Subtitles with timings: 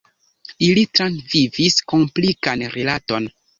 [0.67, 3.33] Ili travivis komplikan rilaton.